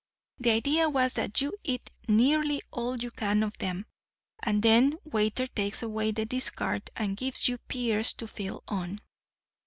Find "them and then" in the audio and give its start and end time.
3.59-4.89